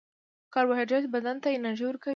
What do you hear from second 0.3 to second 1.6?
کاربوهایډریټ بدن ته